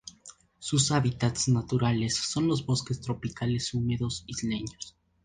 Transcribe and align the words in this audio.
Sus 0.57 0.91
hábitats 0.91 1.47
naturales 1.47 2.15
son 2.17 2.47
los 2.47 2.65
bosques 2.65 3.01
tropicales 3.01 3.71
húmedos 3.75 4.23
isleños. 4.25 4.97